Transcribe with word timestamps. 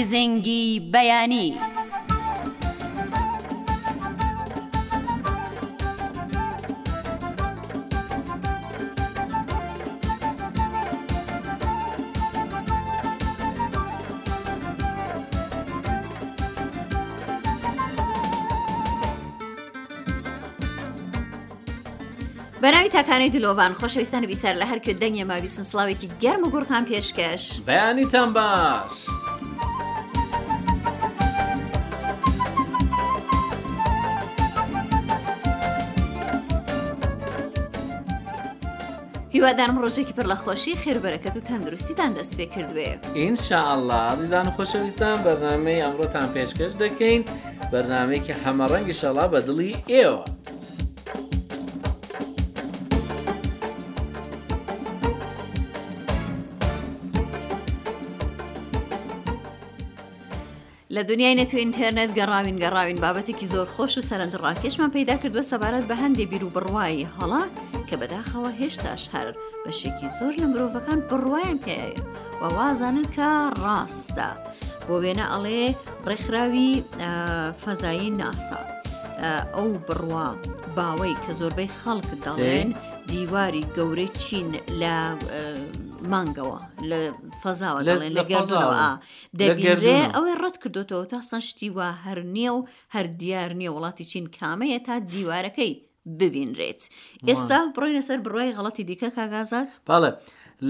گزنگی 0.00 0.90
بەیانی. 0.92 1.48
بەناوی 22.62 22.88
تاکانی 22.88 23.28
دلۆوان 23.30 23.72
خۆشەویستان 23.74 24.26
بیسەر 24.30 24.54
لە 24.60 24.64
هەرکرد 24.66 25.00
دەنگێ 25.02 25.24
ماویسن 25.30 25.62
سلااوێکی 25.62 26.08
گەرم 26.22 26.42
و 26.46 26.48
گورتان 26.54 26.84
پێشکەش 26.90 27.42
بەیانیتان 27.66 28.28
باش. 28.34 29.17
هیوادارم 39.38 39.76
ڕۆژێکی 39.84 40.14
پڕ 40.18 40.26
لە 40.32 40.36
خۆشی 40.42 40.72
خێربەرەکەت 40.82 41.36
و 41.36 41.40
تەندروستیتان 41.48 42.10
دەست 42.18 42.32
پێ 42.38 42.46
کردوێ 42.54 42.90
ئینشاءله 43.18 44.00
زیزان 44.20 44.46
و 44.48 44.54
خۆشەویستان 44.56 45.16
بەرنمەی 45.24 45.80
ئەمڕۆتان 45.84 46.28
پێشکەش 46.34 46.72
دەکەین 46.82 47.20
بەرنمەیەکی 47.72 48.34
هەمەڕەنگی 48.42 48.96
شەڵا 49.00 49.26
بە 49.32 49.40
دڵی 49.48 49.74
ئێوە. 49.92 50.24
لە 60.94 61.02
دنیای 61.10 61.34
نێت 61.38 61.50
و 61.54 61.58
ئینتەرنێت 61.62 62.10
گەڕاوین 62.18 62.56
گەڕاوین 62.62 62.98
بابەتێکی 63.04 63.46
زۆر 63.52 63.66
خۆش 63.74 63.92
و 63.98 64.02
سەرنجڕاکێشمان 64.08 64.90
پیدا 64.96 65.14
کردوە 65.22 65.42
سەبارەت 65.50 65.84
بە 65.90 65.94
هەندێک 66.02 66.28
بیر 66.30 66.44
و 66.44 66.50
بڕواایی 66.54 67.06
هەڵات 67.18 67.52
کە 67.90 67.96
بەداخەوە 68.02 68.50
هێشتاش 68.60 69.02
هەر 69.14 69.28
بەشێکی 69.64 70.08
زۆر 70.18 70.32
لە 70.42 70.46
مرۆڤەکان 70.52 70.98
بڕواان 71.08 71.58
پێەیە 71.66 72.02
و 72.40 72.44
وازانن 72.56 73.06
کە 73.16 73.30
ڕاستە 73.62 74.30
بۆ 74.88 74.94
وێنە 75.02 75.26
ئەڵێ 75.32 75.64
ڕێکخراوی 76.08 76.72
فەزایی 77.62 78.10
ناسا 78.20 78.60
ئەو 79.56 79.68
بڕوا 79.86 80.28
باوەی 80.76 81.14
کە 81.24 81.32
زۆربەی 81.40 81.70
خەڵک 81.80 82.10
دەڵێن 82.24 82.68
دیواری 83.12 83.64
گەورەی 83.76 84.10
چین 84.22 84.48
لە 84.82 84.96
مانگەوە 86.12 86.58
لە 86.90 87.00
فەزاوە 87.42 87.80
دەڵێن 87.90 88.12
لە 88.18 88.22
گەردنەوە 88.30 88.86
دەبیێ 89.40 90.00
ئەوەی 90.14 90.36
ڕەت 90.42 90.56
کردوتەوە 90.62 91.04
تا 91.12 91.18
سەشتی 91.30 91.68
وا 91.76 91.88
هەر 92.04 92.18
نییە 92.34 92.52
و 92.56 92.60
هەر 92.94 93.06
دیار 93.20 93.50
نییە 93.60 93.70
وڵاتی 93.76 94.04
چین 94.12 94.24
کامەیە 94.38 94.78
تا 94.86 94.94
دیوارەکەی 95.12 95.72
ببینرێت 96.20 96.82
ئێستا 97.28 97.58
بڕۆینە 97.74 98.02
سەر 98.08 98.18
بڕای 98.26 98.50
غڵەتی 98.56 98.84
دیکە 98.88 99.08
کاگازات 99.16 99.70
پاڵە 99.88 100.10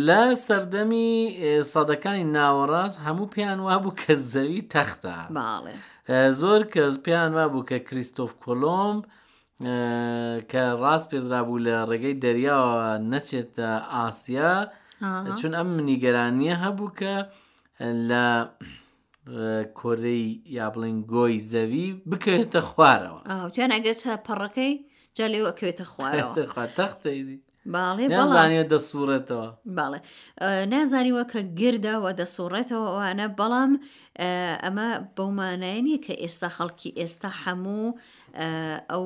لە 0.06 0.20
سەردەمی 0.46 1.10
سەدەکانی 1.72 2.26
ناوەڕاست 2.36 2.96
هەموو 3.06 3.30
پێیان 3.34 3.60
وابوو 3.66 3.96
کە 4.00 4.12
زەوی 4.32 4.62
تەختە 4.74 5.16
باڵێ 5.36 5.74
زۆر 6.40 6.62
کەس 6.72 6.94
پێیان 7.04 7.32
وابوو 7.36 7.66
کە 7.68 7.78
کریستۆف 7.88 8.30
کۆلۆمب 8.44 9.00
کە 10.50 10.62
ڕاست 10.82 11.06
پێدرابوو 11.10 11.62
لە 11.66 11.76
ڕێگەی 11.90 12.14
دەریاوە 12.22 12.82
نەچێتە 13.12 13.70
ئاسیا 13.94 14.54
چون 15.40 15.52
ئەم 15.58 15.70
نیگەرانیە 15.88 16.56
هەبوو 16.64 16.94
کە 16.98 17.14
لە 18.08 18.26
کۆرەی 19.78 20.26
یا 20.58 20.66
بڵین 20.74 20.98
گۆی 21.12 21.34
زەوی 21.50 21.86
بکرێتە 22.10 22.60
خوارەوە 22.70 23.20
ئەوتیان 23.30 23.70
ئەگەت 23.76 24.00
پەڕەکەی 24.26 24.74
جا 25.18 25.28
لێو 25.32 25.46
ئەکوێتە 25.50 25.84
خوارەوە 25.92 26.34
تەختی. 26.78 27.20
باڵێ 27.74 28.06
بەڵانێت 28.18 28.68
دەسوورێتەوە 28.74 29.48
باڵێ 29.76 29.98
نازانیوە 30.72 31.24
کە 31.32 31.40
گردەوە 31.60 32.10
دەسوڕێتەوە 32.20 32.86
ئەوانە 32.92 33.26
بەڵام 33.38 33.72
ئەمە 34.64 34.88
بەومانایە 35.16 35.80
نیە 35.86 35.98
کە 36.06 36.14
ئێستا 36.22 36.48
خەڵکی 36.56 36.90
ئێستا 37.00 37.30
هەموو 37.44 37.86
ئەو 38.92 39.04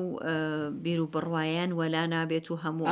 بیر 0.83 0.99
و 1.03 1.07
بڕواایان 1.13 1.71
وەلا 1.79 2.03
نابێت 2.13 2.45
و 2.51 2.55
هەموو 2.63 2.87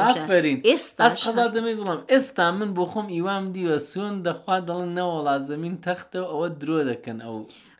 ئێستا 0.70 1.08
خەزا 1.26 1.46
دەمەی 1.56 1.76
زڵام 1.80 2.00
ئێستا 2.14 2.46
من 2.60 2.70
بۆ 2.78 2.84
خۆم 2.92 3.08
ئیوام 3.16 3.44
دیوە 3.56 3.78
سوێن 3.90 4.16
دەخوا 4.28 4.58
دەڵن 4.68 4.92
نەوەڵا 4.98 5.36
زمین 5.50 5.76
تەختەوە 5.86 6.28
ئەوە 6.32 6.48
درۆ 6.60 6.78
دەکەن 6.90 7.18
ئەو 7.26 7.38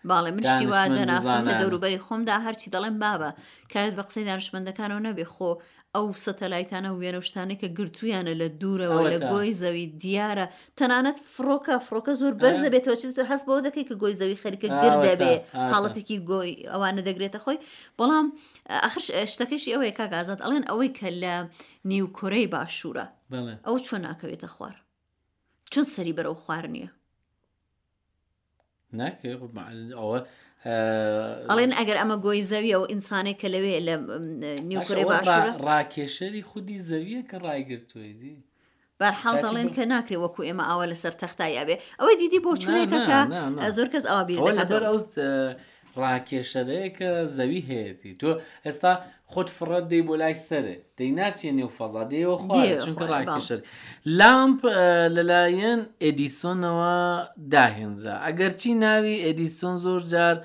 باڵێ 0.10 0.32
منشتی 0.36 0.66
وا 0.74 0.84
دەناسم 0.96 1.42
لە 1.50 1.54
دەوروبەری 1.62 2.04
خۆمدا 2.06 2.38
هەرچی 2.46 2.72
دەڵێن 2.74 2.96
بابە 3.04 3.30
کارت 3.74 3.94
بە 3.98 4.04
قسەی 4.08 4.26
دانشمەندەکانەوە 4.32 5.04
نەبێ 5.08 5.26
خۆ 5.36 5.52
ئەو 5.96 6.08
سەتەلایتانە 6.26 6.90
و 6.92 7.00
وێنەشتانە 7.02 7.56
کە 7.62 7.68
گرتویانە 7.78 8.34
لە 8.42 8.48
دوورەوە 8.62 9.02
لە 9.14 9.18
گۆی 9.32 9.52
زەوی 9.62 9.86
دیارە 10.02 10.46
تەنانەت 10.80 11.18
فرۆکە 11.34 11.76
فرۆکە 11.88 12.14
زۆر 12.22 12.34
بەرز 12.42 12.60
دەبێتەوە 12.66 12.98
چ 13.02 13.04
هەست 13.32 13.44
بەەوە 13.48 13.62
دەکەی 13.68 13.86
کە 13.90 13.96
گۆی 14.02 14.18
زەوی 14.22 14.40
خەرکە 14.44 14.68
گر 14.84 14.94
دەبێ 15.08 15.34
حاڵەتێکی 15.74 16.18
گۆی 16.32 16.52
ئەوانە 16.74 17.02
دەگرێتە 17.08 17.40
خۆی 17.46 17.58
بەڵام 18.00 18.28
ئەخر 18.84 19.02
شتەکەشی 19.34 19.74
ئەوەیە 19.74 19.98
کاگازات 20.00 20.40
ئەڵێن 20.44 20.66
ئەوەی 20.70 20.90
کە 21.00 21.08
لە 21.24 21.36
نیوکۆرەی 21.92 22.48
باشوورە 22.54 23.06
ئەو 23.66 23.76
چۆن 23.86 24.02
ناکەوێتە 24.08 24.48
خوار 24.54 24.76
چۆن 25.74 25.86
سەری 25.96 26.16
بەرەو 26.18 26.38
خوار 26.44 26.66
نییە 26.76 26.90
ئەوە 29.00 30.18
ئەڵێن 31.50 31.72
ئەگەر 31.80 31.98
ئەمە 32.02 32.18
گۆی 32.26 32.42
زەویە 32.52 32.78
و 32.80 32.86
ئینسانێک 32.92 33.38
کە 33.42 33.48
لەوێ 33.54 33.74
لە 33.88 33.96
نیوکرێ 34.70 35.04
باش 35.12 35.28
ڕاکێشەری 35.68 36.42
خودی 36.50 36.78
زەویە 36.90 37.22
کە 37.30 37.38
ڕایگرتوێدی. 37.46 38.36
بەرحڵدەڵێن 39.00 39.70
کە 39.76 39.84
ناکرێ 39.94 40.18
وەکو 40.20 40.42
ئێمە 40.48 40.64
ئاوە 40.70 40.86
لەسەر 40.92 41.14
تەختای 41.22 41.58
ئەبێ 41.60 41.76
ئەوەی 42.00 42.16
دیدی 42.22 42.44
بۆ 42.46 42.52
چونێکەکە 42.64 43.20
زۆر 43.78 43.88
کەس 43.94 44.04
ئاوا 44.10 44.24
بیرەوە 44.28 44.52
ئەو 44.88 44.98
ڕاکێشەرەیە 46.00 46.90
کە 46.98 47.10
زەوی 47.36 47.62
هەیەی 47.70 48.16
تۆ 48.20 48.32
ئێستا 48.66 48.94
خۆت 49.32 49.50
فڕەت 49.58 49.86
دەی 49.92 50.04
بۆ 50.08 50.14
لای 50.22 50.36
سرە 50.48 50.76
دەی 50.98 51.10
ناچێن 51.20 51.54
نێو 51.60 51.76
فەزادەیەوە 51.78 52.36
چونکە 52.84 53.06
ڕاکێشەر 53.14 53.60
لامپ 54.20 54.60
لەلایەن 55.16 55.82
ئێدیسۆنەوە 56.04 56.96
داهێنرا 57.54 58.16
ئەگەرچی 58.26 58.72
ناوی 58.84 59.16
ئێدیسۆن 59.26 59.76
زۆر 59.86 60.02
جار 60.14 60.38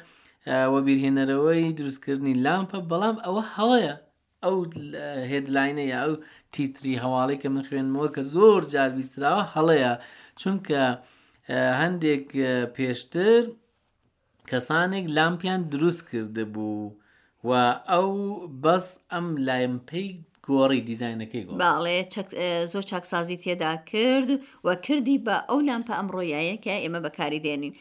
وە 0.73 0.79
بیرهێنەرەوەی 0.87 1.75
دروستکردنی 1.79 2.35
لامپە 2.45 2.79
بەڵام 2.91 3.17
ئەوە 3.25 3.43
هەڵەیە 3.55 3.95
ئەو 4.45 4.56
هێدلاینە 5.31 5.85
یا 5.93 5.99
ئەو 6.05 6.15
تیتری 6.55 7.01
هەواڵی 7.05 7.39
کە 7.43 7.49
من 7.55 7.65
خوێنمەوە 7.69 8.09
کە 8.15 8.23
زۆر 8.35 8.61
جار 8.73 8.91
ویسراوە 8.97 9.45
هەڵەیە 9.55 9.93
چونکە 10.41 10.83
هەندێک 11.81 12.27
پێشتر 12.77 13.45
کەسانێک 14.51 15.07
لامپیان 15.17 15.61
دروست 15.73 16.03
کرده 16.11 16.45
بوو 16.55 16.83
و 17.49 17.51
ئەو 17.91 18.09
بەس 18.65 18.87
ئەم 19.12 19.27
لایمپەی 19.47 20.09
گۆڕی 20.49 20.81
دیزینەکەی 20.88 21.43
باڵێ 21.62 21.99
زۆر 22.73 22.85
چاکسازی 22.91 23.37
تێدا 23.44 23.73
کرد 23.91 24.31
و 24.67 24.69
کردی 24.87 25.19
بە 25.26 25.37
ئەو 25.49 25.59
لامپە 25.69 25.94
ئەمڕۆیایەکە 25.99 26.75
ئێمە 26.82 27.00
بەکاری 27.06 27.41
دێنین. 27.47 27.75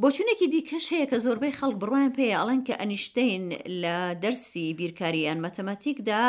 بۆچونێکی 0.00 0.46
دیکەش 0.54 0.86
هەیە 0.94 1.06
کە 1.10 1.16
زۆربەی 1.24 1.56
خەڵک 1.58 1.76
بڕوان 1.80 2.10
پێی 2.18 2.36
ئەڵەن 2.38 2.60
کە 2.68 2.74
ئەنیشتین 2.80 3.44
لە 3.82 3.96
دەرسی 4.22 4.66
بیرکاریان 4.78 5.38
مەتەماتیکدا 5.44 6.22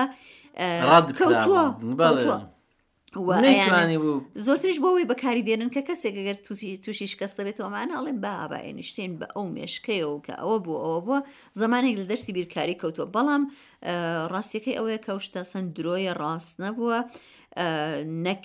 کەوتووە. 1.20 2.48
زۆرترش 3.20 4.78
بۆەوەی 4.84 5.06
بەکاری 5.12 5.44
دێنن 5.48 5.70
کە 5.76 5.82
کەسێک 5.88 6.16
گەر 6.28 6.38
تووشی 6.84 7.08
شکستە 7.12 7.42
بێت 7.46 7.58
ئەومانە 7.62 7.94
ئەڵێن 8.00 8.18
باابێنیشتێن 8.24 9.12
بە 9.20 9.28
ئەو 9.36 9.46
مێشکەیەوە 9.56 10.18
کە 10.26 10.34
ئەوە 10.42 10.58
بوو 10.66 10.80
ئەوە 10.84 11.00
بووە 11.06 11.20
زمانێک 11.62 11.96
لە 12.02 12.06
دەرسی 12.12 12.32
بیرکاری 12.38 12.80
کەوتووە 12.82 13.08
بەڵام 13.16 13.44
ڕاستیەکەی 14.34 14.78
ئەوەیە 14.78 15.00
کەوشتە 15.08 15.42
سندرۆیە 15.52 16.14
ڕاست 16.22 16.52
نەبووە. 16.64 17.00
نەک 18.26 18.44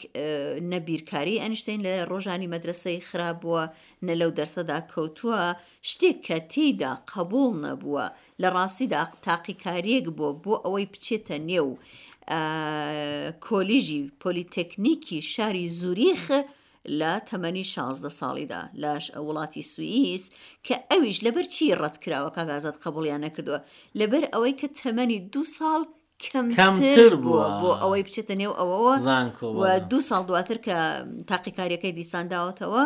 نەبیرکاری 0.72 1.40
ئەنیشتین 1.42 1.80
لە 1.86 1.92
ڕۆژانی 2.10 2.50
مەدرسەی 2.54 3.04
خراپ 3.08 3.36
بووە 3.42 3.62
نە 4.06 4.14
لەو 4.20 4.30
دەرسەدا 4.38 4.78
کەوتووە 4.92 5.42
شتێک 5.90 6.18
کە 6.26 6.36
تێیدا 6.52 6.92
قبول 7.12 7.52
نەبووە 7.66 8.06
لە 8.42 8.48
ڕاستیدا 8.56 9.02
تاقیکاریەک 9.26 10.06
بۆ 10.18 10.28
بۆ 10.44 10.54
ئەوەی 10.64 10.86
بچێتە 10.92 11.36
نێو 11.48 11.70
کۆلیژی 13.40 14.12
پۆلیتەکنیکی 14.20 15.20
شاری 15.22 15.68
زوریخ 15.68 16.42
لە 17.00 17.20
تەمەنی 17.30 17.62
16 17.62 18.08
ساڵیدا 18.18 18.60
لاش 18.74 19.10
وڵاتی 19.16 19.62
سوئیس 19.62 20.30
کە 20.66 20.74
ئەویش 20.90 21.18
لەبەر 21.24 21.46
چی 21.50 21.74
ڕەت 21.80 21.98
کراوە 22.02 22.30
کاگازات 22.30 22.76
قبولیان 22.86 23.24
نەکردووە 23.26 23.60
لەبەر 23.98 24.24
ئەوەی 24.34 24.54
کە 24.60 24.68
تەمەنی 24.82 25.18
دو 25.32 25.44
ساڵ 25.44 25.82
کەمتر 26.22 27.14
بووە 27.22 27.46
بۆ 27.62 27.70
ئەوەی 27.82 28.02
بچێتە 28.06 28.34
نێو 28.40 28.52
ئەوەوە 28.58 29.78
دو 29.90 29.98
ساڵ 30.08 30.22
دواتر 30.28 30.56
کە 30.66 30.76
تاقیکاریەکەی 31.30 31.94
دیسانداوتەوە 31.98 32.82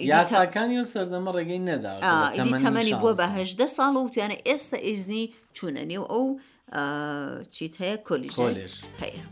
یاساکانی 0.00 0.80
و 0.80 0.84
سەردەمە 0.92 1.30
ڕێگەی 1.36 1.62
نەدا 1.68 1.92
تەمەنی 2.64 2.94
بووە 3.00 3.12
بەهدە 3.20 3.66
ساڵ 3.76 3.92
و 4.00 4.08
توانە 4.14 4.36
ئێستا 4.48 4.76
ئیزنی 4.88 5.24
چوونە 5.56 5.84
نێو 5.92 6.04
ئەو 6.12 6.24
چیت 7.52 7.74
هەیە 7.82 7.96
کۆلیژ 8.08 8.36
هەیە. 9.02 9.22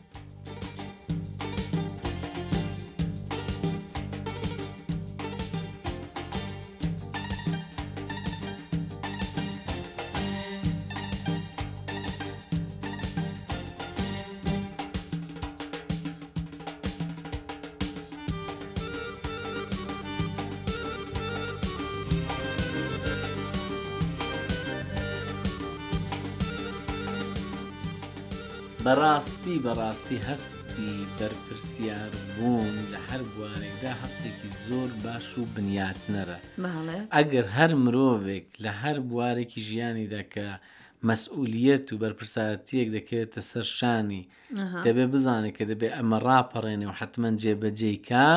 بەڕاستی 28.86 29.56
بەڕاستی 29.64 30.16
هەستی 30.28 30.92
بەرپرسیار 31.18 32.12
بوون 32.36 32.74
لە 32.92 33.00
هەر 33.08 33.22
بوارێکدا 33.32 33.92
هەستێکی 34.02 34.48
زۆر 34.68 34.90
باش 35.04 35.26
و 35.38 35.42
بنیاتنەرە 35.56 36.38
ئەگەر 37.16 37.46
هەر 37.56 37.70
مرۆڤێک 37.84 38.46
لە 38.64 38.72
هەر 38.82 38.96
بوارێکی 39.10 39.60
ژیانی 39.68 40.06
دەکە 40.16 40.48
مەسئولیت 41.08 41.86
و 41.92 41.96
بەرپرساتیەک 42.02 42.88
دەکەوێتە 42.96 43.40
سەر 43.50 43.66
شانی 43.78 44.22
دەبێ 44.86 45.06
بزانێت 45.12 45.54
کە 45.58 45.64
دەبێ 45.70 45.88
ئەمە 45.96 46.18
ڕاپەڕێنێ 46.26 46.86
و 46.88 46.94
حتمما 47.00 47.30
جێبەجێکا 47.42 48.28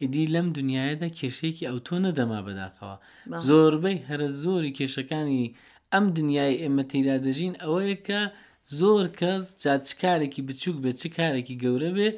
ئیدی 0.00 0.24
لەم 0.34 0.48
دنیاەدا 0.58 1.08
کێشێکی 1.18 1.66
ئەو 1.70 1.78
تۆ 1.86 1.96
نەدەما 2.04 2.40
بەداخەوە 2.46 2.96
زۆربەی 3.48 3.98
هەرە 4.08 4.28
زۆری 4.42 4.74
کێشەکانی 4.78 5.44
ئەم 5.92 6.04
دنیای 6.18 6.58
ئێمە 6.62 6.84
تێدا 6.90 7.16
دەژین 7.26 7.54
ئەوەیە 7.62 7.98
کە 8.08 8.20
زۆر 8.68 9.06
کەس 9.20 9.44
چاچکارێکی 9.62 10.42
بچووک 10.48 10.76
بە 10.84 10.90
چ 11.00 11.02
کارێکی 11.16 11.56
گەورە 11.62 11.90
بێ 11.96 12.08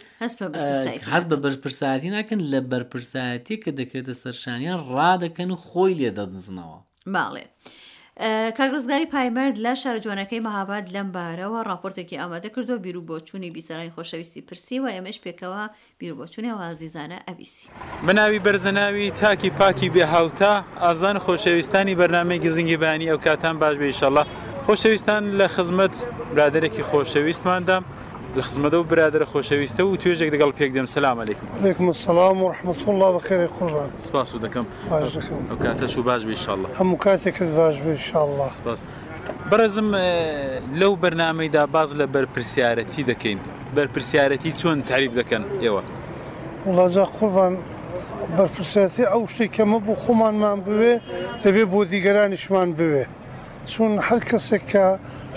هەست 1.05 1.29
بە 1.31 1.37
بەرپرساتی 1.45 2.09
ناکەن 2.17 2.41
لە 2.53 2.61
بەرپرسایەتی 2.71 3.57
کە 3.63 3.71
دەکرێتە 3.81 4.13
سەرشانیان 4.23 4.79
ڕادەکەن 4.97 5.51
و 5.53 5.57
خۆی 5.67 5.95
لێ 6.01 6.11
دەدزنەوە 6.19 6.79
باڵێ. 7.15 7.45
کاگرزگاری 8.59 9.07
پایمەرد 9.15 9.57
لە 9.65 9.73
شارە 9.83 10.01
جوانەکەی 10.05 10.41
مەهاباد 10.47 10.87
لەم 10.95 11.09
بارەوە 11.17 11.61
راپۆرتێکی 11.71 12.17
ئامادە 12.23 12.49
کردو 12.57 12.79
بیر 12.79 12.97
و 12.99 13.03
بۆچووی 13.09 13.51
بیسەرانی 13.57 13.93
خۆشەویستی 13.97 14.41
پرسی 14.49 14.79
و 14.81 14.87
ئەمەش 14.97 15.19
پێکەوە 15.25 15.63
بیربچوونی 15.99 16.53
وازیزانە 16.53 17.19
ئەبیسی 17.29 17.65
مناوی 18.07 18.39
بەرزەناوی 18.47 19.11
تاکی 19.21 19.51
پاکی 19.51 19.89
بێ 19.95 20.03
هاوتا 20.13 20.65
ئازان 20.83 21.17
خۆشەویستانی 21.25 21.95
بەرنمەیەکی 22.01 22.49
زنگی 22.57 22.77
بانی 22.83 23.07
ئەو 23.13 23.19
کاتان 23.25 23.59
باش 23.59 23.75
بێشەڵە 23.83 24.25
خۆشەویستان 24.69 25.23
لە 25.41 25.47
خزمەت 25.57 25.95
برادێکی 26.35 26.83
خۆشەویستماندام 26.91 27.83
لە 28.37 28.43
خزمەتە 28.49 28.75
و 28.81 28.85
برادرە 28.93 29.25
خۆشەویستە 29.33 29.83
و 29.89 29.97
توێژێک 30.01 30.31
دەگەڵ 30.35 30.51
پێک 30.59 30.71
دەم 30.77 30.87
سلام 30.97 31.17
عیکم 31.61 31.93
سلام 31.93 32.43
و 32.43 32.49
رحمت 32.53 32.89
الله 32.89 33.11
بەخێری 33.19 33.47
قوربان 33.59 33.89
سپاس 33.97 34.35
و 34.35 34.39
دەکەم 34.45 34.67
ئەو 34.91 35.59
کاتەش 35.65 35.95
و 35.99 36.03
باش 36.09 36.23
بێشله 36.31 36.69
هەموو 36.81 36.97
کاتێکت 37.05 37.51
باش 37.61 37.77
بێشله 37.87 38.49
سپاس 38.61 38.81
بەرەزم 39.51 39.89
لەو 40.81 40.93
بەرنمەیدا 41.03 41.63
باز 41.75 41.91
لە 42.01 42.05
بەرپرسیارەتی 42.15 43.03
دەکەین 43.11 43.39
بەرپرسیارەتی 43.77 44.51
چۆن 44.61 44.77
تعریف 44.91 45.13
دەکەن 45.21 45.43
ئێوە 45.63 45.83
وڵازا 46.69 47.05
قوربان 47.17 47.55
بەرپرسەتی 48.37 49.05
ئەو 49.13 49.23
شتێک 49.33 49.51
کەمە 49.57 49.79
بوو 49.85 49.95
خۆمانمان 50.05 50.59
بوێ 50.65 50.95
دەبێ 51.45 51.65
بۆ 51.73 51.81
دیگەرانیشمان 51.93 52.71
بوێ. 52.79 53.05
چون 53.73 53.91
هەر 54.09 54.21
کەسێک 54.31 54.63
کە 54.73 54.85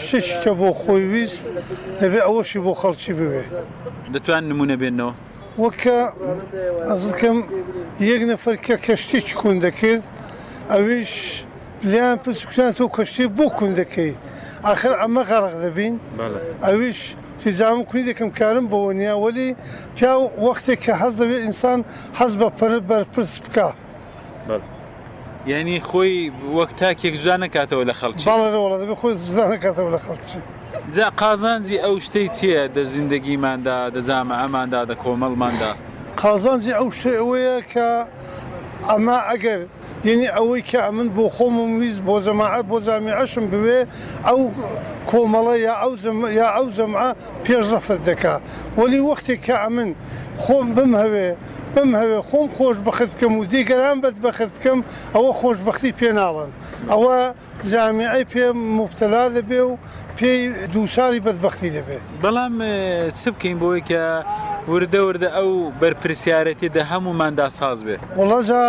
ششکە 0.05 0.51
بۆ 0.59 0.69
خۆی 0.81 1.03
ویست 1.13 1.45
دەبێ 2.01 2.19
ئەوەشی 2.27 2.59
بۆ 2.65 2.73
خەڵکی 2.81 3.13
بوێ 3.19 3.43
دەتوان 4.13 4.43
نمونە 4.51 4.75
بێنەوە 4.81 5.13
وەکە 5.63 5.99
ئەزکەم 6.89 7.39
یەک 8.11 8.21
نەفەرکە 8.31 8.75
کەشتێکی 8.85 9.35
کون 9.41 9.55
دەکرد 9.65 10.03
ئەویش 10.71 11.13
لیان 11.89 12.17
پرسکوتان 12.23 12.71
تۆ 12.79 12.83
کەشتی 12.97 13.25
بۆ 13.37 13.45
کون 13.57 13.71
دەکەی 13.79 14.11
آخر 14.71 14.91
ئەمە 15.01 15.21
غەرق 15.31 15.53
دەبین 15.63 15.95
ئەویش 16.65 16.99
تیزام 17.41 17.79
کوی 17.89 18.01
دەکەم 18.09 18.29
کارم 18.39 18.65
بەوە 18.71 18.91
نیە 18.99 19.13
وەلی 19.23 19.49
پیا 19.95 20.13
وەختێک 20.47 20.79
کە 20.85 20.93
حەز 21.01 21.13
دەبێت 21.21 21.41
ئینسان 21.47 21.79
حەز 22.19 22.33
بە 22.39 22.47
پەر 22.59 22.71
بەرپرس 22.89 23.33
بکە. 23.43 23.67
یعنی 25.47 25.79
خۆی 25.81 26.31
وەک 26.57 26.73
تاکێک 26.77 27.15
زان 27.15 27.43
نکاتەوە 27.47 27.87
لە 27.89 27.93
خەڵکی 27.99 28.23
خۆی 29.01 29.13
زان 29.15 29.51
نکاتەوە 29.53 29.91
لە 29.95 29.99
خەڵکی 30.05 30.39
جا 30.93 31.07
قازانجی 31.17 31.77
ئەو 31.77 31.95
شتەی 32.05 32.27
چییە 32.39 32.63
دە 32.75 32.81
زیندگیماندا 32.93 33.77
دەزامە 33.95 34.35
ئەماندا 34.41 34.81
دە 34.89 34.95
کۆمەڵماندا 35.03 35.71
قازانجی 36.21 36.71
ئەو 36.79 36.89
شێ 36.99 37.11
ئەوەیە 37.21 37.55
کە 37.71 37.87
ئەما 38.89 39.17
ئەگەر 39.29 39.61
یعنی 40.09 40.27
ئەوەی 40.37 40.63
کە 40.71 40.79
من 40.97 41.07
بۆ 41.17 41.25
خۆم 41.35 41.53
ویست 41.79 42.01
بۆ 42.07 42.15
زەماعات 42.25 42.65
بۆ 42.71 42.77
زامی 42.87 43.11
عشم 43.11 43.45
بوێ 43.51 43.79
ئەو 44.27 44.39
کۆمەڵە 45.11 45.55
یا 45.67 45.73
ئەو 45.81 45.91
یا 46.39 46.47
ئەو 46.55 46.67
زەمع 46.77 47.05
پێشەفت 47.45 47.99
دەکا 48.09 48.35
وەلی 48.81 48.99
وەختێک 49.09 49.39
کە 49.45 49.55
ئە 49.63 49.69
من 49.75 49.89
خۆم 50.43 50.67
بم 50.75 50.91
هەوێ 51.03 51.29
ئەم 51.77 51.89
هەوێ 51.99 52.19
خۆم 52.29 52.47
خۆش 52.57 52.77
بەخت 52.87 53.11
بکەم 53.15 53.33
و 53.39 53.43
دیگەران 53.55 53.97
بەس 54.03 54.15
بەخت 54.25 54.51
بکەم 54.55 54.79
ئەوە 55.15 55.31
خۆشببختی 55.39 55.91
پێناڵن 55.99 56.49
ئەوە 56.91 57.15
جامیعی 57.71 58.23
پێم 58.33 58.57
مبتلا 58.81 59.23
دەبێ 59.35 59.61
و 59.69 59.71
پێی 60.17 60.39
دووساری 60.73 61.19
بەدبختی 61.25 61.69
دەبێت 61.77 62.03
بەڵام 62.23 62.53
چ 63.19 63.21
بکەین 63.33 63.57
بۆی 63.61 63.81
کە 63.89 64.03
وردە 64.71 64.99
وردە 65.07 65.29
ئەو 65.37 65.51
بەرپرسیارەتی 65.81 66.67
دە 66.75 66.81
هەموماندا 66.91 67.47
ساز 67.59 67.79
بێ 67.85 67.97
وڵەجا 68.19 68.63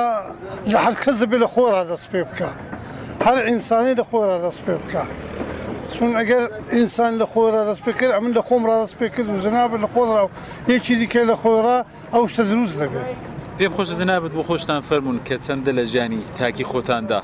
لە 0.73 0.79
هەر 0.85 0.95
کەس 1.03 1.17
دەبێت 1.23 1.41
لە 1.45 1.49
خۆرا 1.55 1.83
دەست 1.91 2.07
پێ 2.13 2.23
بکات 2.31 2.57
هەر 3.27 3.39
ئینسانی 3.49 3.95
لە 4.01 4.05
خۆرا 4.11 4.37
دەست 4.45 4.61
پێ 4.67 4.75
بکات. 4.85 5.11
چون 5.97 6.11
ئەگەر 6.19 6.41
ئینسان 6.75 7.13
لە 7.23 7.27
خۆرا 7.33 7.61
دەست 7.71 7.83
پێکرد 7.85 8.13
ئەمن 8.17 8.33
لە 8.39 8.43
خۆم 8.47 8.63
ڕاست 8.69 8.97
پێکرد 9.01 9.29
و 9.35 9.39
زنابن 9.45 9.81
لە 9.85 9.89
خۆڕا 9.95 10.17
و 10.25 10.29
یەکی 10.73 10.95
دیکە 11.01 11.21
لە 11.31 11.37
خۆرا 11.43 11.79
ئەو 12.15 12.23
شتە 12.31 12.41
دروست 12.51 12.77
دەبێت 12.83 13.05
پێم 13.59 13.73
خۆش 13.77 13.89
زنابێت 14.01 14.33
بۆ 14.39 14.43
خۆشتان 14.49 14.81
فەرمونون 14.89 15.21
کە 15.29 15.35
چەندە 15.47 15.73
لە 15.79 15.85
ژیانی 15.93 16.21
تاکی 16.39 16.65
خۆتاندا 16.73 17.21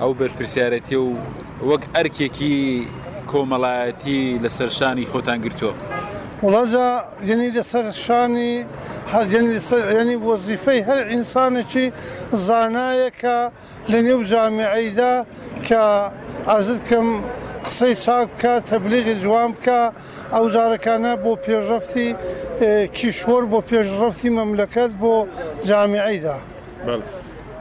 ئەو 0.00 0.12
بەرپرسیارەتی 0.20 0.96
و 1.04 1.08
وەک 1.70 1.82
ئەرکێکی 1.94 2.56
کۆمەڵایەتی 3.30 4.20
لەسەر 4.44 4.70
شانی 4.78 5.04
خۆتان 5.12 5.38
گرتووە. 5.44 5.74
وڵەجا 6.44 6.88
یعنی 7.28 7.46
لەسەر 7.58 7.84
شانی 8.04 8.54
ینی 9.98 10.16
وەزیفەی 10.28 10.80
هەر 10.88 10.98
ئینسانێکی 11.12 11.84
زانایەکە 12.46 13.38
لە 13.92 13.98
نێو 14.06 14.20
جامعیدا 14.32 15.14
کە 15.68 15.82
ئازت 16.48 16.82
کەم 16.90 17.08
قسەی 17.64 17.94
چاک 18.04 18.28
بکە 18.36 18.54
تەبلیغی 18.70 19.14
جوان 19.22 19.50
بکە 19.56 19.80
ئەو 20.34 20.44
جارەکانە 20.54 21.12
بۆ 21.22 21.32
پێشرفتی 21.44 22.08
کیشوەر 22.98 23.44
بۆ 23.50 23.58
پێشرفتی 23.70 24.30
مەملەکەت 24.38 24.92
بۆ 25.00 25.14
جامیعیدا. 25.68 26.36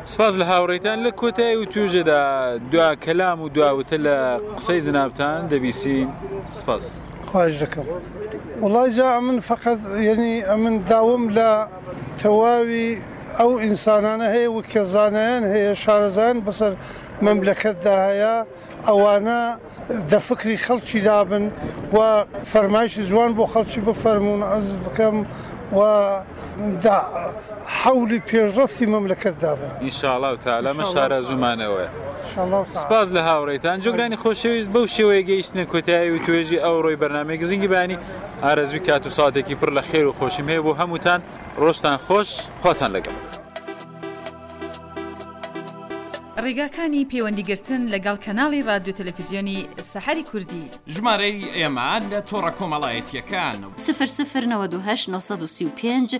سپاس 0.04 0.34
لە 0.40 0.44
هاوڕێتان 0.52 0.98
لە 1.08 1.12
کۆتایی 1.22 1.56
و 1.60 1.66
توێژەدا 1.72 2.22
دو 2.72 2.80
کەلام 3.06 3.40
و 3.44 3.48
دواوتە 3.56 3.98
لە 4.06 4.16
قسەی 4.58 4.80
زنابتان 4.86 5.40
دەبیسین 5.52 6.08
سپاس 6.60 6.86
خواش 7.30 7.54
دەکەم 7.64 7.88
وڵای 8.64 8.90
جا 8.98 9.20
من 9.28 9.40
فقط 9.52 9.78
یعنی 10.08 10.34
ئەمن 10.50 10.76
داوم 10.92 11.24
لە 11.38 11.50
تەواوی 12.20 12.90
ئەو 13.40 13.52
ئینسانانە 13.64 14.28
هەیە 14.36 14.52
و 14.54 14.60
کێزانیان 14.72 15.44
هەیە 15.54 15.74
شارەزان 15.84 16.36
بەسەر 16.48 16.74
مەملەکەتدا 17.26 17.94
هەیە 18.08 18.36
ئەوانە 18.90 19.42
دەفکری 20.12 20.58
خەڵکی 20.66 21.00
دابن 21.10 21.44
و 21.96 22.00
فەرمایشی 22.52 23.04
جوان 23.10 23.32
بۆ 23.38 23.46
خەڵکی 23.54 23.82
بفەرمونون 23.90 24.44
ئەز 24.52 24.68
بکەم 24.86 25.18
و 25.78 25.82
حولی 27.80 28.20
پێشڕفتی 28.28 28.86
مەملەکەت 28.96 29.36
دابن 29.44 29.72
ئینشاڵاو 29.86 30.36
تا 30.46 30.54
لەمە 30.66 30.84
شارە 30.94 31.20
زمانەوەە. 31.30 31.88
سپاس 32.76 33.08
لە 33.16 33.22
هاوڕێتان 33.30 33.78
جۆگرانی 33.86 34.18
خۆشەویست 34.24 34.70
بەو 34.74 34.86
شێوەیە 34.96 35.24
گەیشتنە 35.30 35.64
کۆتایی 35.72 36.12
و 36.14 36.24
توێژی 36.26 36.62
ئەو 36.64 36.78
ڕۆی 36.86 37.00
بەرنمەیە 37.02 37.44
زیگی 37.50 37.70
بانی 37.74 37.98
ئارەزوی 38.44 38.82
کات 38.88 39.04
و 39.06 39.14
سااتێکی 39.18 39.56
پڕ 39.60 39.70
لە 39.78 39.82
خێر 39.90 40.06
و 40.08 40.16
خۆشیم 40.20 40.48
هەیە 40.52 40.62
بۆ 40.66 40.72
هەمووتان 40.80 41.20
ڕۆشتان 41.64 41.98
خۆش 42.06 42.30
خۆتان 42.64 42.92
لەگەڵ. 42.96 43.16
ڕێگاکانی 46.46 47.08
پەیوەندیگرتن 47.12 47.82
لەگەڵ 47.94 48.18
کەناڵی 48.26 48.66
رادیو 48.70 48.94
تەلەڤیزیۆنی 48.98 49.60
سەحری 49.92 50.24
کوردی 50.32 50.66
ژمارەی 50.96 51.42
ئێمە 51.58 51.90
لە 52.12 52.20
تۆڕە 52.30 52.52
کۆمەڵایەتیەکان 52.60 53.60
سفر 53.88 54.06
سفر 54.18 54.44
1995 54.44 56.20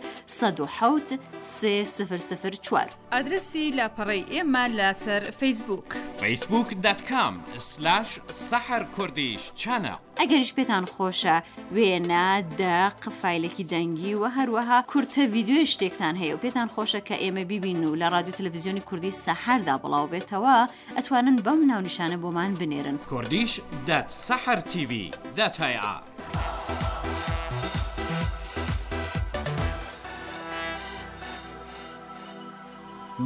سفر 2.30 2.54
چوار 2.66 2.90
ئادرسی 3.12 3.74
لاپەڕی 3.78 4.24
ئێمە 4.34 4.64
لەسەر 4.80 5.22
فیسبوک 5.40 5.90
فیسبوک 6.22 6.68
دەتکام 6.86 7.34
سلاش 7.72 8.10
سەحر 8.48 8.82
کوردیش 8.96 9.44
چەنە 9.62 9.96
ئەگەریش 10.22 10.52
پێتان 10.58 10.86
خۆشە 10.94 11.38
وێنە 11.76 12.28
دە 12.60 12.78
قفایلێکی 13.04 13.66
دەنگی 13.72 14.14
و 14.22 14.26
هەروەها 14.38 14.78
کورتە 14.92 15.24
ویددیوی 15.34 15.66
شتێکتان 15.74 16.16
هەیە 16.22 16.34
و 16.36 16.42
پێتان 16.44 16.68
خۆشە 16.74 17.02
کە 17.08 17.16
ئێمە 17.24 17.44
ببین 17.52 17.80
و 17.90 17.96
لە 18.02 18.08
رادیو 18.16 18.34
تللویزیۆنی 18.38 18.84
کوردی 18.90 19.12
سەحردا 19.24 19.76
بڵاو 19.84 20.12
بێتەوە 20.14 20.58
ئەتوانن 20.98 21.38
بەم 21.46 21.60
ناونیشانە 21.70 22.18
بۆمان 22.24 22.52
بنێرن 22.60 22.98
کوردیش 23.14 23.54
دەت 23.90 24.08
سەحر 24.28 24.60
تیوی 24.70 25.06
دەتهیا. 25.38 25.96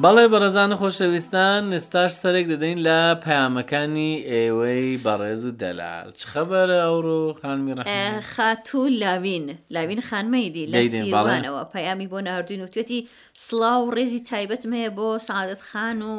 بەڵێ 0.02 0.26
بەڕزان 0.34 0.72
خۆشەویستان 0.80 1.62
نستاش 1.76 2.12
سەرێک 2.24 2.46
دەدەین 2.54 2.78
لە 2.88 3.00
پامەکانی 3.24 4.14
ئێوەی 4.32 4.92
بەڕێز 5.06 5.42
و 5.48 5.52
دەلال 5.62 6.08
چ 6.20 6.24
خەبەرە 6.34 6.78
ئەوڕۆ 6.86 7.22
خانمی 7.40 7.76
خاتوو 8.34 8.82
لاوین 9.02 9.46
لاوین 9.76 10.02
خانمەیدی 10.10 10.66
لەوانەوە 10.74 11.64
پەیامی 11.74 12.08
بۆ 12.12 12.20
ناردوین 12.28 12.62
و 12.62 12.72
توێتی 12.74 13.00
سلااو 13.48 13.92
ڕێزی 13.96 14.22
تایبەتمەیە 14.32 14.92
بۆ 14.98 15.08
سعادت 15.28 15.62
خان 15.70 16.00
و 16.12 16.16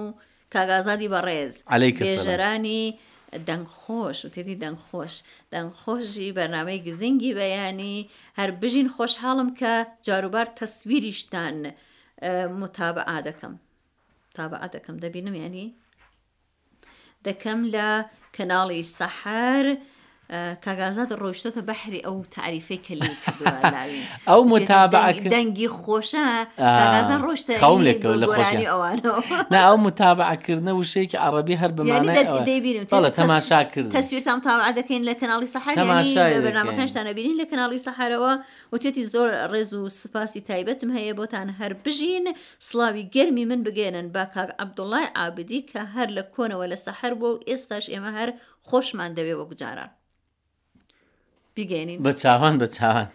کاگازادی 0.54 1.08
بەڕێز 1.14 1.52
ژەرانی 2.26 2.84
دەنگخۆش 3.48 4.18
و 4.24 4.32
تێتی 4.34 4.56
دەنگخۆش 4.62 5.14
دەنگخۆشی 5.52 6.28
بەرنامەی 6.36 6.82
گزینگی 6.86 7.34
بەیانی 7.40 8.08
هەر 8.38 8.50
بژین 8.60 8.88
خۆشحاڵم 8.96 9.48
کە 9.60 9.72
جاروبار 10.06 10.46
تەسویریشتان. 10.60 11.58
متابعا 12.58 13.18
دەکەم 13.28 13.54
تابعا 14.36 14.66
دەکەم 14.76 14.96
دەبینم 15.04 15.34
ینی 15.42 15.68
دەکەم 17.26 17.60
لە 17.74 17.88
کەناڵی 18.36 18.82
سەحر 18.98 19.66
کاگازات 20.64 21.10
ڕۆیشتۆتە 21.22 21.60
بەحری 21.68 22.00
ئەو 22.06 22.16
تعریفەی 22.36 22.80
کەلی 22.88 23.10
ئەو 24.30 24.40
متابع 24.52 25.12
دەنگی 25.34 25.68
خۆشە 25.80 26.26
ڕۆشتە 27.24 27.52
ئەو 29.64 29.76
متابعکردنە 29.86 30.72
وشەیەکی 30.80 31.16
عربی 31.26 31.56
هەر 31.62 31.70
بمانە 31.76 32.94
تەماشا 33.20 33.60
کرد 33.72 33.88
تەسویرتان 33.98 34.38
تاوا 34.44 34.70
دەکەین 34.80 35.02
لە 35.10 35.14
کەناڵی 35.20 35.48
سەحارەشتانە 35.54 37.12
بینین 37.16 37.36
لە 37.42 37.46
کەناڵی 37.50 37.80
سەحارەوە 37.86 38.32
وتێتی 38.74 39.02
زۆر 39.14 39.28
ڕێز 39.52 39.70
و 39.74 39.82
سوپاسی 39.88 40.40
تایبەتم 40.48 40.90
هەیە 40.96 41.12
بۆتان 41.18 41.48
هەر 41.60 41.72
بژین 41.84 42.26
سلاوی 42.58 43.04
گەرمی 43.14 43.44
من 43.44 43.60
بگێنن 43.66 44.06
با 44.14 44.24
کاک 44.34 44.50
عبدوڵای 44.62 45.08
ئابدی 45.16 45.60
کە 45.70 45.80
هەر 45.94 46.08
لە 46.16 46.22
کۆنەوە 46.34 46.66
لە 46.72 46.78
سەحر 46.86 47.12
بۆ 47.20 47.28
و 47.32 47.40
ئێستاش 47.48 47.86
ئێمە 47.92 48.10
هەر 48.18 48.30
خۆشمان 48.68 49.10
دەوێ 49.16 49.34
بە 49.40 49.46
بجاران 49.50 49.92
بیگەێنین 51.56 51.98
بە 52.04 52.12
چاوان 52.22 52.54
بە 52.60 52.66
چاوان. 52.76 53.06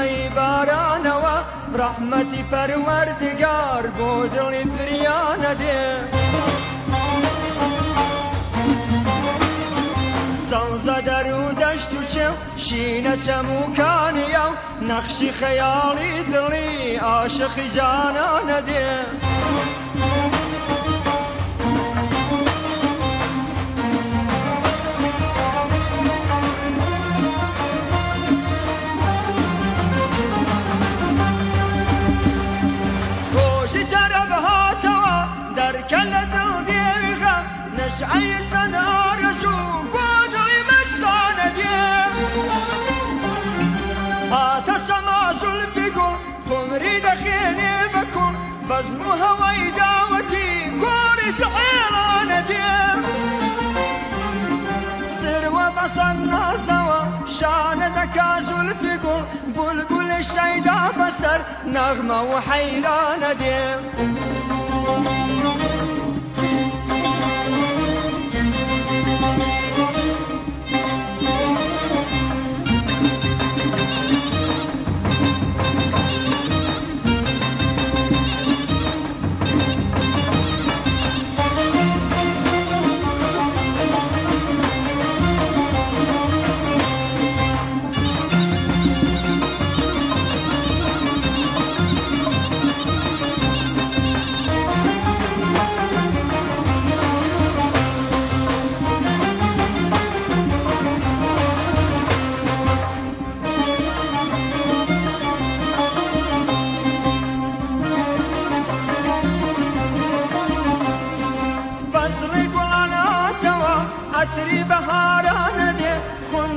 سەرمەی 0.00 0.28
بارانەوە 0.36 1.36
ڕەحمەتی 1.78 2.42
پەروەردگار 2.50 3.84
بۆ 3.98 4.10
دڵی 4.34 4.64
بریانە 4.74 5.52
دێ 5.60 5.80
سەوزە 10.48 10.98
دەرو 11.08 11.44
دەشت 11.60 11.90
و 11.96 12.00
چێ 12.12 12.28
شینە 12.64 13.14
چەموکانە 13.24 14.24
و 14.44 14.46
نەخشی 14.90 15.30
خەیاڵی 15.38 16.14
دڵی 16.32 16.70
عاشقی 17.10 17.68
جانانە 17.76 18.58
دێ. 18.68 18.88
نشعی 38.00 38.32
سەدا 38.50 38.84
ڕژوو 39.20 39.56
بۆ 39.94 40.06
دڵی 40.34 40.60
مەستانە 40.68 41.48
دێ 41.56 41.88
هاتە 44.34 44.76
سەما 44.86 45.20
زولفی 45.40 45.88
گوڵ 45.96 46.14
خمری 46.48 46.96
دەخێنێ 47.06 47.74
بەکوڵ 47.94 48.34
بەزم 48.68 49.00
و 49.06 49.10
هەوای 49.22 49.60
داوەتی 49.80 50.52
گۆری 50.82 51.30
سعێڵانە 51.38 52.40
دێ 52.50 52.70
سروە 55.18 55.66
بەسەر 55.76 56.16
نازەوە 56.32 57.00
شانە 57.38 57.88
دەکا 57.98 58.32
زولفی 58.48 58.94
گوڵ 59.04 59.22
بولبولە 59.56 60.20
شەیدا 60.32 60.80
بەسەر 60.98 61.40
نەغمە 61.74 62.20
و 62.30 62.34
حەیرانە 62.48 63.32
دێ. 63.40 63.60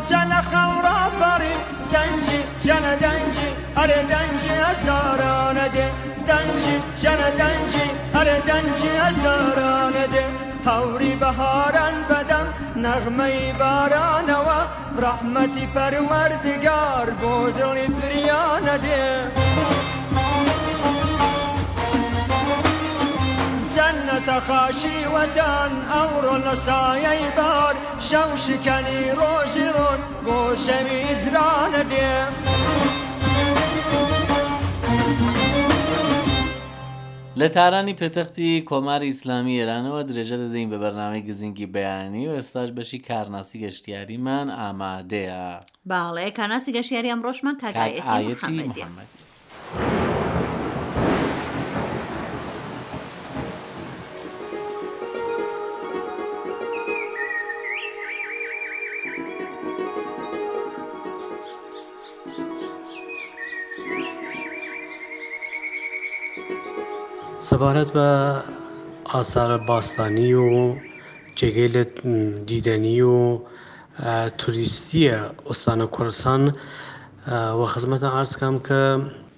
چەنە 0.09 0.39
خەورا 0.51 0.99
بەڕی 1.21 1.57
دەنجی 1.93 2.41
ژەنە 2.65 2.93
دەنجی 3.03 3.49
ئەرێ 3.77 4.01
دەنجی 4.11 4.53
ئەسارانە 4.65 5.67
دێ 5.75 5.87
دەنجی 6.29 6.77
ژەنە 7.01 7.29
دەنجی 7.41 7.87
ئەرێ 8.15 8.37
دەنجی 8.49 8.91
ئەسارانە 9.03 10.05
دێ 10.13 10.25
هەوری 10.67 11.13
بەهاران 11.21 11.95
بەدەم 12.09 12.47
نەغمەی 12.83 13.39
بارانەوە 13.59 14.59
ڕەحمەتی 15.03 15.65
پەروەردگار 15.73 17.07
بۆ 17.21 17.33
دڵی 17.59 17.87
پریانە 17.97 18.75
دێ. 18.85 19.03
جەنەتە 23.75 24.37
خاشی 24.47 24.99
وەتان 25.15 25.73
ئەوڕۆ 25.93 26.37
لە 26.45 26.53
سایەی 26.65 27.25
بار 27.37 27.75
شەو 28.09 28.29
شکەنی 28.45 29.01
ڕۆژی 29.19 29.67
ڕۆن 29.77 29.99
بۆ 30.25 30.37
شەوی 30.65 31.05
زرانە 31.23 31.83
دێ. 31.91 32.13
لە 37.39 37.47
تارانی 37.55 37.93
پێتەختی 38.01 38.51
کۆماری 38.69 39.05
ئیسلامی 39.09 39.55
ئێرانەوە 39.59 40.01
درێژە 40.09 40.37
دەدەین 40.43 40.69
بە 40.71 40.77
بەرنامەی 40.83 41.21
گزینگی 41.27 41.65
بەیانی 41.75 42.27
و 42.27 42.33
ئێستاش 42.37 42.69
بەشی 42.77 42.99
کارناسی 43.07 43.57
گەشتیاریمان 43.63 44.47
ئامادەیە 44.59 45.43
باڵێ 45.91 46.27
کارناسی 46.37 46.71
گەشتیاری 46.77 47.09
ئەم 47.13 47.21
ڕۆژمان 47.25 47.55
کاگایەتی 47.63 48.21
محەممەدی. 48.29 49.21
ئەبارەت 67.63 67.91
بە 67.97 68.07
ئاسارە 69.13 69.57
باستانی 69.69 70.29
و 70.35 70.47
جێگەی 71.37 71.69
لە 71.75 71.83
دیدەنی 72.49 72.97
و 73.15 73.19
توریستیە 74.39 75.17
ئۆستانە 75.47 75.87
کوردستان 75.95 76.41
وە 77.59 77.65
خزمەتە 77.73 78.09
ئارسکەم 78.15 78.55
کە 78.67 78.81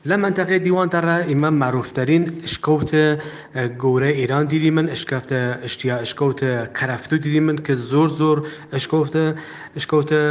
لە 0.10 0.16
منتەقی 0.24 0.60
دیوان 0.66 0.90
تەڕە 0.96 1.18
ئیمە 1.30 1.50
معروفتەرین 1.62 2.24
شکەوتە 2.54 3.06
گەورە 3.82 4.12
ئێران 4.20 4.46
دیری 4.52 4.72
من 4.78 4.88
شکفتە 5.02 5.42
شتیا 5.74 5.96
شکەوتە 6.12 6.52
کەرەفتو 6.78 7.16
دیری 7.24 7.40
من 7.48 7.58
کە 7.66 7.74
زۆر 7.92 8.10
زۆر 8.22 8.38
شکەوتە 8.86 9.24
شکەوتە 9.84 10.22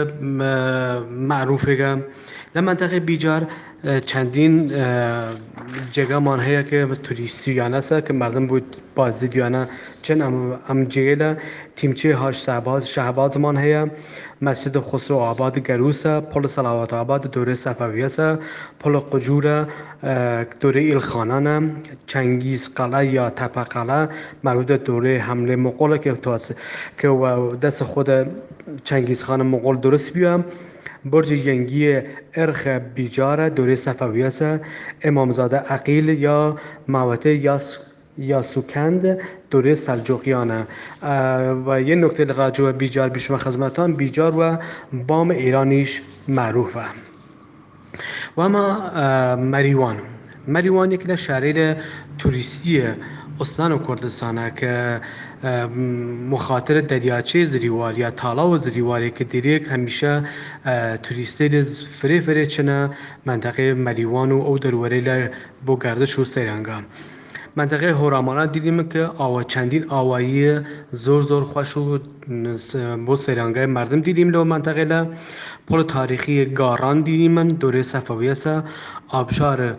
معروفێگە 1.30 1.92
لە 2.54 2.60
منتەقی 2.66 3.00
بیجار 3.08 3.42
چەندین 4.10 4.54
جێگامان 5.94 6.40
هەیە 6.46 6.62
کە 6.68 6.78
توریستییانەسە 7.06 7.96
کە 8.06 8.12
مردم 8.22 8.44
بۆ 8.50 8.56
بازیدیانە 8.98 9.62
چەند 10.04 10.20
ئەم 10.68 10.80
جێ 10.92 11.08
لە 11.22 11.30
تیمچێ 11.78 12.10
هاش 12.20 12.36
سەباز 12.46 12.82
شەهبازمان 12.94 13.56
هەیە 13.64 13.82
مەسجد 14.46 14.74
خسرۆ 14.88 15.16
ئاباد 15.24 15.54
گەروسە 15.68 16.14
پڵ 16.30 16.42
سەلاوات 16.54 16.90
ئاباد 16.98 17.22
دورێ 17.34 17.54
سەفەویەسە 17.64 18.28
پڵ 18.80 18.92
قجوورە 19.10 19.58
دورێ 20.62 20.82
ئیلخانانە 20.88 21.56
چەنگیز 22.10 22.62
قەلا 22.76 23.00
یا 23.18 23.26
تەپەقەلا 23.38 24.00
مەرودە 24.44 24.76
دورێ 24.88 25.14
هەملێ 25.28 25.56
مقۆڵە 25.64 25.98
کە 26.04 26.12
تاس 26.24 26.44
کە 27.00 27.08
دەست 27.62 27.80
خۆدە 27.90 28.18
چەنگیز 28.86 29.20
خانە 29.26 29.44
مقۆڵ 29.52 29.76
درست 29.86 30.08
بیە 30.14 30.34
برج 31.04 31.32
ینگی 31.46 31.98
ارخ 32.34 32.66
بیجار 32.68 33.48
دوره 33.48 33.74
صفوی 33.74 34.22
است 34.22 34.44
امامزاده 35.02 35.56
عقیل 35.56 36.08
یا 36.08 36.58
موته 36.88 37.34
یا 37.34 37.60
یا 38.18 38.42
سوکند 38.42 39.18
دوره 39.50 39.74
سلجوقیانه 39.74 40.66
و 41.66 41.80
یه 41.82 41.94
نکته 41.94 42.24
راجع 42.24 42.64
به 42.64 42.72
بیجار 42.72 43.08
بیشم 43.08 43.36
خدمتان 43.36 43.92
بیجار 43.94 44.38
و 44.38 44.58
بام 45.06 45.30
ایرانیش 45.30 46.02
معروفه 46.28 46.80
و 48.36 48.40
اما 48.40 48.90
مریوان 49.36 49.96
مریوان 50.48 50.92
یک 50.92 51.14
شهر 51.16 51.76
توریستی 52.18 52.82
استان 53.40 53.72
و 53.72 53.78
کردستانه 53.78 54.52
که 54.56 55.00
مخاطرە 55.44 56.82
دەریاچەی 56.90 57.44
زریوار 57.52 57.92
یا 58.04 58.10
تاڵاوە 58.22 58.56
زریوارێک 58.66 59.12
کە 59.18 59.24
دیرێک 59.32 59.64
هەمیشە 59.72 60.12
توریستی 61.04 61.48
فرێ 61.98 62.18
فرێ 62.26 62.44
چنە 62.54 62.78
منتەقەی 63.28 63.70
مەریوان 63.84 64.30
و 64.32 64.40
ئەو 64.46 64.56
دەروەرەی 64.64 65.02
لە 65.08 65.16
بۆ 65.66 65.74
گردش 65.84 66.12
و 66.18 66.24
سەیرانگان. 66.32 66.84
منتەقەی 67.58 67.92
هۆرامانە 68.00 68.44
دیریمە 68.54 68.84
کە 68.92 69.04
ئاوە 69.20 69.42
چەندین 69.52 69.84
ئاواییە 69.92 70.54
زۆر 71.04 71.20
زۆر 71.30 71.42
خوۆش 71.50 71.70
و 71.82 71.84
بۆ 73.06 73.14
سەیرانگای 73.24 73.66
مردم 73.76 74.00
دیریم 74.06 74.30
لەو 74.34 74.44
منتەقەی 74.54 74.86
لە 74.92 75.00
پۆل 75.68 75.80
تاریخی 75.94 76.36
گاڕان 76.60 76.98
دیریمە 77.06 77.44
دورێ 77.62 77.82
سەفەویەسە 77.92 78.54
ئابشارە 79.12 79.70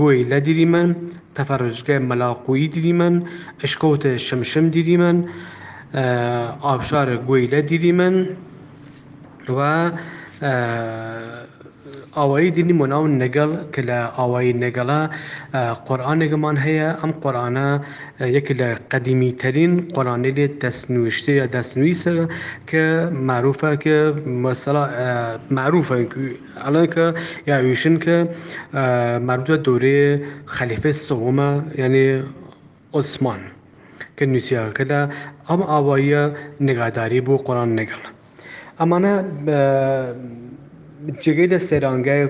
گۆی 0.00 0.18
لە 0.30 0.38
دیریمەن 0.46 0.90
تەفەڕژگە 1.36 1.96
مەلاقوی 2.10 2.66
دیریمەن 2.74 3.14
ئەشکەوتە 3.62 4.10
شمشم 4.26 4.66
دیریمەن 4.74 5.18
ئابشارە 6.66 7.16
گوێی 7.28 7.46
لە 7.52 7.60
دیریمەن 7.68 8.16
و 9.56 9.58
ئەوایی 12.18 12.50
دینی 12.56 12.74
مۆناو 12.80 13.04
نەگەڵ 13.22 13.50
کە 13.74 13.82
لە 13.88 13.98
ئاوایی 14.18 14.52
نەگەڵە 14.64 15.00
قۆرآانێکگەمان 15.86 16.56
هەیە 16.66 16.88
ئەم 17.00 17.12
قۆرانە 17.22 17.68
یەک 18.36 18.46
لە 18.60 18.68
قەدیمیترین 18.92 19.72
قۆرانێ 19.94 20.30
لێت 20.36 20.54
دەستنوشتێ 20.62 21.32
یا 21.40 21.46
دەستنویسە 21.54 22.14
کە 22.70 22.84
معروفە 23.28 23.70
کە 23.84 23.96
مەسەلا 24.44 24.84
معروفە 25.56 25.96
ئەڵە 26.64 26.84
کە 26.94 27.06
یاویشن 27.50 27.94
کە 28.04 28.16
مردووە 29.28 29.56
دورێ 29.66 30.00
خەلیفە 30.54 30.90
سەومە 31.06 31.50
یعنی 31.80 32.04
عوسمان 32.96 33.40
کە 34.16 34.24
نووسیاکەدا 34.32 35.00
ئەم 35.48 35.60
ئاواییە 35.70 36.22
نگاداری 36.68 37.20
بۆ 37.26 37.34
قۆران 37.46 37.70
نەگەڵە 37.80 38.10
ئەمانە 38.80 39.12
جگەی 41.24 41.48
لە 41.52 41.58
سێرانگای 41.68 42.22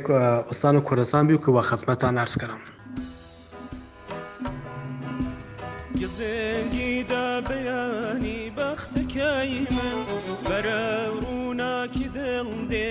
ئوستان 0.49 0.75
و 0.77 0.81
کوردستان 0.81 1.27
بی 1.27 1.35
و 1.35 1.41
کە 1.45 1.51
بە 1.55 1.63
خزمەتان 1.71 2.17
ئارسکەم. 2.17 2.61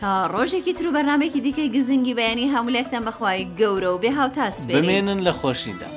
تا 0.00 0.26
ڕۆژێکی 0.34 0.72
تر 0.78 0.84
و 0.88 0.92
بەرنمێکی 0.96 1.40
دیکەی 1.46 1.68
گزنگی 1.76 2.14
بەینی 2.18 2.50
هەمولێکتان 2.54 3.02
بەخوای 3.08 3.48
گەورە 3.60 3.90
و 3.92 4.00
بێ 4.02 4.10
هاوتاس 4.18 4.58
بێنێنن 4.68 5.20
لە 5.26 5.32
خۆشیدا. 5.40 5.90